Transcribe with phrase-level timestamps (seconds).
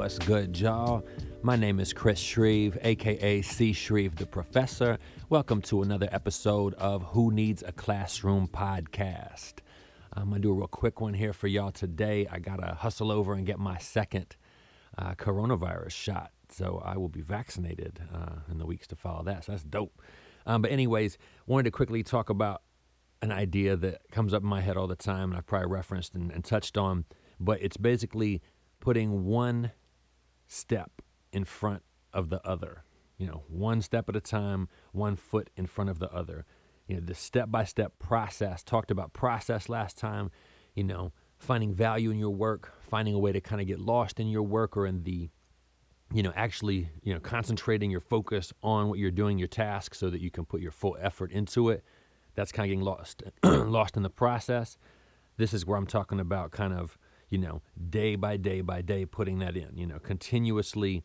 [0.00, 1.04] What's good, y'all?
[1.42, 3.74] My name is Chris Shreve, aka C.
[3.74, 4.98] Shreve the Professor.
[5.28, 9.56] Welcome to another episode of Who Needs a Classroom podcast.
[10.14, 12.26] I'm gonna do a real quick one here for y'all today.
[12.32, 14.36] I gotta hustle over and get my second
[14.96, 19.44] uh, coronavirus shot, so I will be vaccinated uh, in the weeks to follow that.
[19.44, 20.00] So that's dope.
[20.46, 22.62] Um, but anyways, wanted to quickly talk about
[23.20, 26.14] an idea that comes up in my head all the time, and I've probably referenced
[26.14, 27.04] and, and touched on.
[27.38, 28.40] But it's basically
[28.80, 29.72] putting one
[30.50, 31.00] step
[31.32, 31.82] in front
[32.12, 32.84] of the other.
[33.16, 36.44] You know, one step at a time, one foot in front of the other.
[36.86, 38.62] You know, the step by step process.
[38.62, 40.30] Talked about process last time.
[40.74, 44.18] You know, finding value in your work, finding a way to kind of get lost
[44.18, 45.30] in your work or in the
[46.12, 50.10] you know actually you know concentrating your focus on what you're doing your task so
[50.10, 51.84] that you can put your full effort into it
[52.34, 54.76] that's kind of getting lost lost in the process
[55.36, 56.98] this is where i'm talking about kind of
[57.30, 61.02] you know day by day by day putting that in you know continuously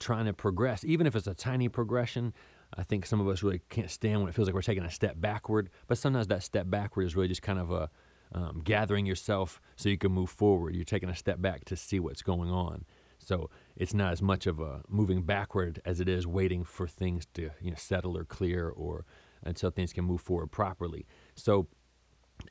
[0.00, 0.84] trying to progress.
[0.84, 2.32] Even if it's a tiny progression
[2.76, 4.90] i think some of us really can't stand when it feels like we're taking a
[4.90, 7.88] step backward but sometimes that step backward is really just kind of a
[8.34, 10.74] um, gathering yourself so you can move forward.
[10.74, 12.84] You're taking a step back to see what's going on.
[13.18, 17.26] So it's not as much of a moving backward as it is waiting for things
[17.34, 19.06] to you know, settle or clear or
[19.44, 21.06] until things can move forward properly.
[21.34, 21.68] So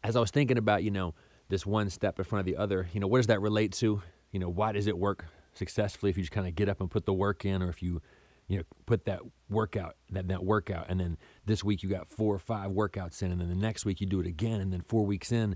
[0.04, 1.14] as I was thinking about, you know,
[1.50, 4.02] this one step in front of the other, you know, what does that relate to?
[4.32, 6.90] You know, why does it work successfully if you just kind of get up and
[6.90, 8.02] put the work in or if you
[8.48, 12.34] you know put that workout that that workout and then this week you got four
[12.34, 14.82] or five workouts in and then the next week you do it again and then
[14.82, 15.56] 4 weeks in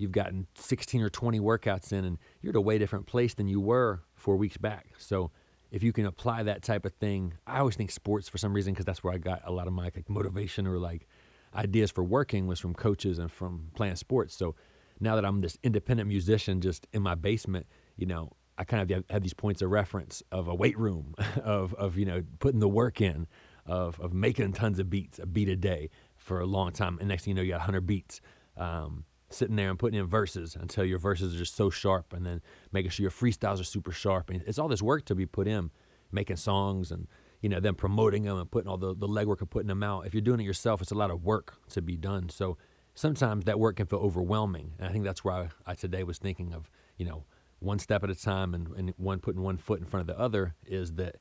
[0.00, 3.46] you've gotten 16 or 20 workouts in and you're at a way different place than
[3.46, 4.86] you were four weeks back.
[4.98, 5.30] So
[5.70, 8.72] if you can apply that type of thing, I always think sports for some reason
[8.72, 11.06] because that's where I got a lot of my like motivation or like
[11.54, 14.34] ideas for working was from coaches and from playing sports.
[14.34, 14.56] So
[15.00, 17.66] now that I'm this independent musician just in my basement,
[17.96, 21.72] you know, I kind of have, these points of reference of a weight room, of
[21.74, 23.26] of you know putting the work in,
[23.66, 27.08] of of making tons of beats, a beat a day for a long time, and
[27.08, 28.20] next thing you know, you got 100 beats.
[28.56, 32.26] Um, sitting there and putting in verses until your verses are just so sharp and
[32.26, 34.28] then making sure your freestyles are super sharp.
[34.28, 35.70] And it's all this work to be put in,
[36.10, 37.06] making songs and,
[37.40, 40.04] you know, then promoting them and putting all the, the legwork of putting them out.
[40.04, 42.28] If you're doing it yourself, it's a lot of work to be done.
[42.28, 42.58] So
[42.94, 44.72] sometimes that work can feel overwhelming.
[44.78, 47.24] And I think that's why I, I today was thinking of, you know,
[47.60, 50.20] one step at a time and, and one putting one foot in front of the
[50.20, 51.16] other is that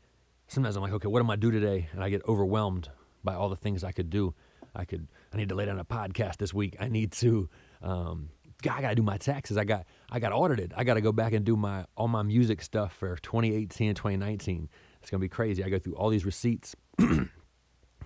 [0.47, 1.89] sometimes I'm like, okay, what am I do today?
[1.93, 2.89] And I get overwhelmed
[3.23, 4.33] by all the things I could do.
[4.75, 6.77] I could, I need to lay down a podcast this week.
[6.79, 7.49] I need to,
[7.81, 8.29] um,
[8.63, 9.57] I gotta do my taxes.
[9.57, 10.73] I got, I got audited.
[10.75, 14.69] I gotta go back and do my all my music stuff for 2018 and 2019.
[15.01, 15.63] It's gonna be crazy.
[15.63, 16.75] I go through all these receipts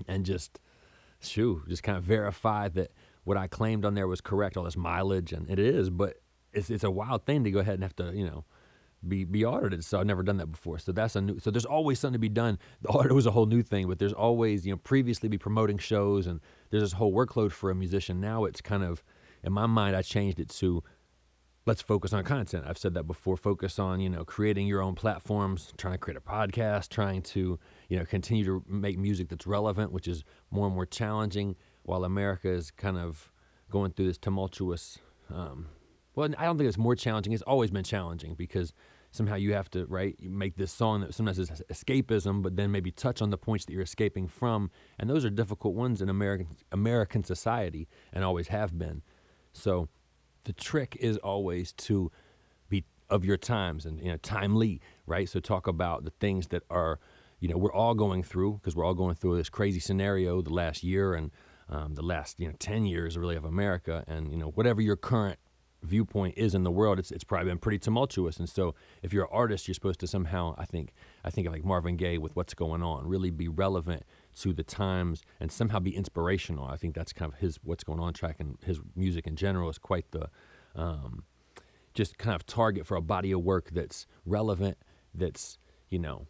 [0.07, 0.59] and just,
[1.22, 2.91] shoo, just kind of verify that
[3.24, 4.58] what I claimed on there was correct.
[4.58, 6.18] Oh, All this mileage, and it is, but
[6.52, 8.46] it's it's a wild thing to go ahead and have to, you know,
[9.08, 9.84] be be audited.
[9.84, 10.80] So I've never done that before.
[10.80, 11.40] So that's a new.
[11.40, 12.60] So there's always something to be done.
[12.82, 15.78] The audit was a whole new thing, but there's always you know previously be promoting
[15.78, 16.40] shows and
[16.70, 18.20] there's this whole workload for a musician.
[18.20, 19.04] Now it's kind of
[19.44, 20.84] in my mind I changed it to
[21.66, 22.66] let's focus on content.
[22.68, 23.38] I've said that before.
[23.38, 27.60] Focus on you know creating your own platforms, trying to create a podcast, trying to
[27.90, 31.56] you know continue to make music that's relevant, which is more and more challenging.
[31.84, 33.32] While America is kind of
[33.70, 35.00] going through this tumultuous.
[35.34, 35.68] Um,
[36.16, 37.34] well, I don't think it's more challenging.
[37.34, 38.74] It's always been challenging because
[39.12, 42.72] somehow you have to right you make this song that sometimes is escapism, but then
[42.72, 46.10] maybe touch on the points that you're escaping from, and those are difficult ones in
[46.10, 49.02] American American society and always have been.
[49.54, 49.88] So,
[50.46, 52.12] the trick is always to
[52.70, 55.30] be of your times and you know timely, right?
[55.30, 57.00] So talk about the things that are
[57.40, 60.54] you know we're all going through because we're all going through this crazy scenario the
[60.54, 61.32] last year and
[61.69, 64.96] um, the last you know 10 years really of america and you know whatever your
[64.96, 65.40] current
[65.84, 68.38] viewpoint is in the world, it's it's probably been pretty tumultuous.
[68.38, 70.94] And so, if you're an artist, you're supposed to somehow, I think,
[71.24, 74.04] I think of like Marvin Gaye with what's going on, really be relevant
[74.39, 76.65] to the times and somehow be inspirational.
[76.65, 79.69] I think that's kind of his what's going on track and his music in general
[79.69, 80.30] is quite the
[80.75, 81.24] um,
[81.94, 84.77] just kind of target for a body of work that's relevant,
[85.13, 85.57] that's
[85.89, 86.27] you know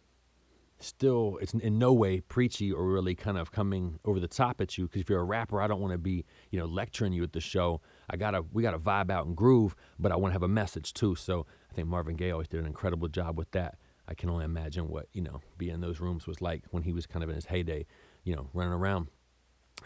[0.80, 4.76] still it's in no way preachy or really kind of coming over the top at
[4.76, 7.22] you because if you're a rapper i don't want to be you know lecturing you
[7.22, 7.80] at the show.
[8.10, 10.92] I gotta we gotta vibe out and groove but i want to have a message
[10.92, 11.14] too.
[11.14, 13.78] So i think marvin gaye always did an incredible job with that.
[14.06, 16.92] I can only imagine what you know being in those rooms was like when he
[16.92, 17.86] was kind of in his heyday
[18.24, 19.08] you know running around.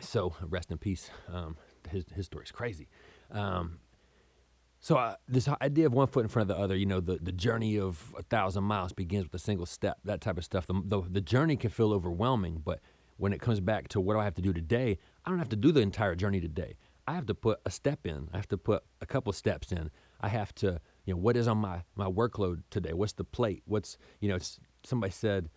[0.00, 1.11] So rest in peace.
[1.32, 1.56] Um,
[1.90, 2.88] his, his story's crazy.
[3.31, 3.79] Um,
[4.88, 7.19] so uh, this idea of one foot in front of the other, you know, the,
[7.20, 10.67] the journey of a thousand miles begins with a single step, that type of stuff.
[10.67, 12.81] The, the, the journey can feel overwhelming, but
[13.19, 14.96] when it comes back to what do I have to do today,
[15.26, 16.79] I don't have to do the entire journey today.
[17.06, 18.31] I have to put a step in.
[18.32, 19.90] I have to put a couple steps in.
[20.23, 22.94] I have to, you know, what is on my my workload today?
[22.94, 23.62] What's the plate?
[23.67, 25.50] What's you know, it's, somebody said,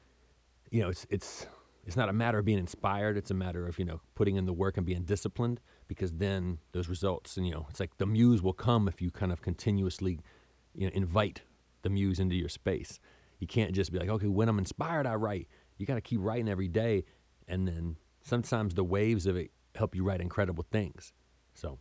[0.71, 1.47] you know, it's it's
[1.85, 3.15] it's not a matter of being inspired.
[3.15, 6.57] It's a matter of you know putting in the work and being disciplined because then
[6.71, 9.41] those results and you know it's like the muse will come if you kind of
[9.41, 10.17] continuously
[10.73, 11.41] you know invite
[11.81, 12.97] the muse into your space.
[13.39, 15.49] You can't just be like, okay, when I'm inspired, I write.
[15.77, 17.03] You got to keep writing every day,
[17.45, 21.11] and then sometimes the waves of it help you write incredible things.
[21.55, 21.77] So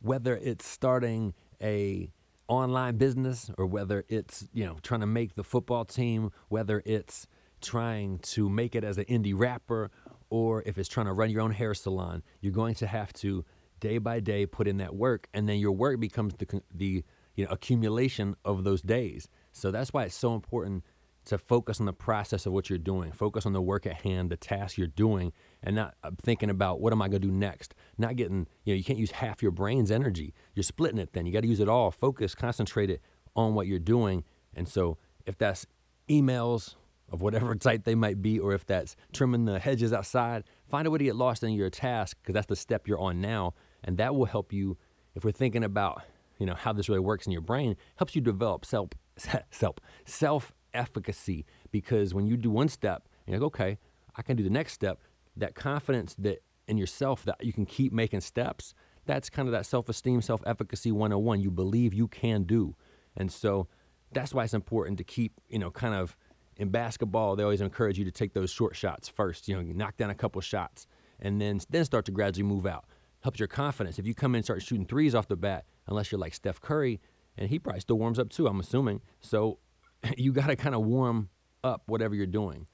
[0.00, 1.32] whether it's starting
[1.62, 2.10] a
[2.48, 7.28] online business or whether it's you know trying to make the football team, whether it's
[7.60, 9.92] trying to make it as an indie rapper,
[10.30, 13.44] or if it's trying to run your own hair salon, you're going to have to
[13.80, 17.44] day by day put in that work, and then your work becomes the the you
[17.44, 19.28] know accumulation of those days.
[19.52, 20.84] So that's why it's so important
[21.26, 24.30] to focus on the process of what you're doing, focus on the work at hand,
[24.30, 25.32] the task you're doing,
[25.62, 27.74] and not uh, thinking about what am I going to do next.
[27.98, 30.34] Not getting, you know, you can't use half your brain's energy.
[30.54, 31.26] You're splitting it then.
[31.26, 31.90] You got to use it all.
[31.90, 33.02] Focus, concentrate it
[33.34, 34.22] on what you're doing.
[34.54, 35.66] And so if that's
[36.08, 36.76] emails
[37.10, 40.90] of whatever type they might be, or if that's trimming the hedges outside, find a
[40.90, 43.54] way to get lost in your task because that's the step you're on now.
[43.84, 44.76] And that will help you,
[45.14, 46.02] if we're thinking about,
[46.38, 48.90] you know, how this really works in your brain, helps you develop self
[49.50, 53.78] self self efficacy because when you do one step you're like, okay,
[54.14, 55.00] I can do the next step,
[55.36, 58.74] that confidence that in yourself that you can keep making steps,
[59.04, 62.74] that's kind of that self-esteem, self-efficacy 101 you believe you can do.
[63.16, 63.68] And so
[64.12, 66.16] that's why it's important to keep, you know, kind of
[66.56, 69.96] in basketball, they always encourage you to take those short shots first, you know, knock
[69.96, 70.86] down a couple shots
[71.20, 72.84] and then then start to gradually move out.
[73.20, 73.98] Helps your confidence.
[73.98, 76.60] If you come in and start shooting threes off the bat, unless you're like Steph
[76.60, 77.00] Curry,
[77.36, 79.00] and he probably still warms up too, I'm assuming.
[79.20, 79.58] So
[80.16, 81.28] you got to kind of warm
[81.64, 82.66] up whatever you're doing,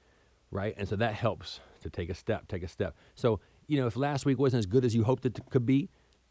[0.51, 0.73] right?
[0.77, 2.95] And so that helps to take a step, take a step.
[3.15, 5.89] So, you know, if last week wasn't as good as you hoped it could be,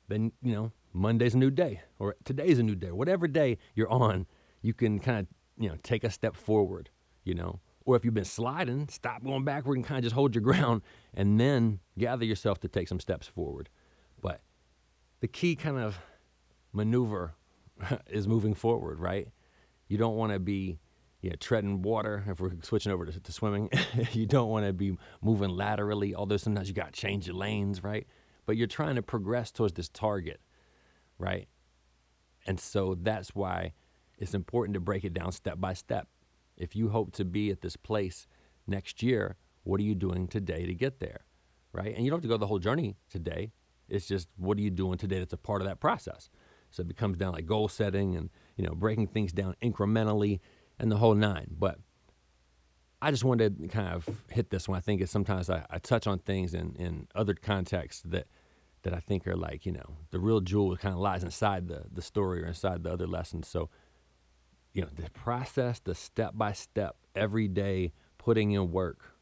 [0.08, 2.92] then, you know, Monday's a new day or today's a new day.
[2.92, 4.26] Whatever day you're on,
[4.60, 5.26] you can kind of,
[5.58, 6.90] you know, take a step forward,
[7.24, 7.60] you know.
[7.84, 10.82] Or if you've been sliding, stop going backward and kind of just hold your ground
[11.14, 13.68] and then gather yourself to take some steps forward.
[14.20, 14.40] But
[15.20, 15.98] the key kind of
[16.72, 17.34] maneuver
[18.08, 19.28] is moving forward, right?
[19.88, 20.78] You don't want to be
[21.22, 23.70] you know, treading water if we're switching over to, to swimming.
[24.12, 27.82] you don't want to be moving laterally, although sometimes you got to change your lanes,
[27.82, 28.06] right?
[28.44, 30.40] But you're trying to progress towards this target,
[31.18, 31.48] right?
[32.46, 33.72] And so that's why
[34.18, 36.08] it's important to break it down step by step.
[36.62, 38.28] If you hope to be at this place
[38.68, 41.24] next year, what are you doing today to get there,
[41.72, 41.92] right?
[41.94, 43.50] And you don't have to go the whole journey today.
[43.88, 46.30] It's just what are you doing today that's a part of that process.
[46.70, 50.38] So it becomes down like goal setting and you know breaking things down incrementally
[50.78, 51.48] and the whole nine.
[51.58, 51.78] But
[53.02, 54.78] I just wanted to kind of hit this one.
[54.78, 58.28] I think it's sometimes I, I touch on things in, in other contexts that
[58.84, 61.82] that I think are like, you know, the real jewel kind of lies inside the
[61.92, 63.48] the story or inside the other lessons.
[63.48, 63.68] So,
[64.72, 69.14] you know, the process, the step by step, every day putting in work.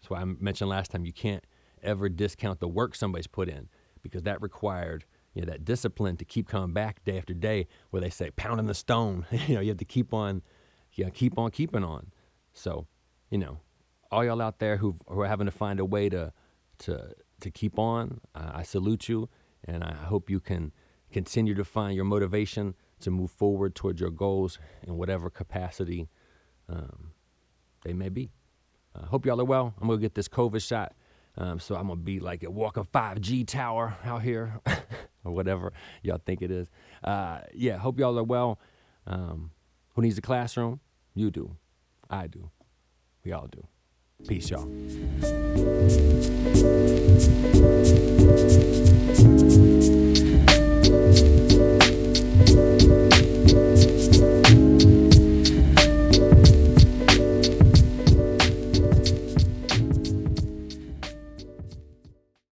[0.00, 1.44] That's why I mentioned last time you can't
[1.82, 3.68] ever discount the work somebody's put in
[4.02, 5.04] because that required
[5.34, 8.66] you know that discipline to keep coming back day after day where they say pounding
[8.66, 10.42] the stone you know you have to keep on
[10.96, 12.12] you know, keep on keeping on.
[12.54, 12.86] So,
[13.30, 13.60] you know,
[14.10, 16.32] all y'all out there who who are having to find a way to
[16.80, 19.28] to to keep on, uh, I salute you,
[19.64, 20.72] and I hope you can
[21.12, 26.08] continue to find your motivation to move forward towards your goals in whatever capacity
[26.68, 27.12] um,
[27.84, 28.30] they may be.
[28.94, 29.74] I uh, hope y'all are well.
[29.80, 30.94] I'm gonna get this COVID shot,
[31.36, 34.60] um, so I'm gonna be like a walking 5G tower out here,
[35.24, 35.72] or whatever
[36.02, 36.68] y'all think it is.
[37.04, 38.58] Uh, yeah, hope y'all are well.
[39.06, 39.50] Um,
[39.94, 40.80] who needs a classroom?
[41.14, 41.56] You do.
[42.08, 42.50] I do.
[43.24, 43.66] We all do.
[44.26, 44.66] Peace, y'all.